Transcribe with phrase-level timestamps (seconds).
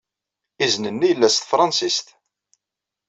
[0.63, 2.07] Izen-nni yella s tefṛensist.